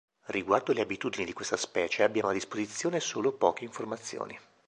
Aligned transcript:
Riguardo 0.29 0.73
le 0.73 0.81
abitudini 0.81 1.25
di 1.25 1.31
questa 1.33 1.57
specie 1.57 2.01
abbiamo 2.01 2.29
a 2.29 2.33
disposizione 2.33 2.99
solo 2.99 3.33
poche 3.33 3.65
informazioni. 3.65 4.35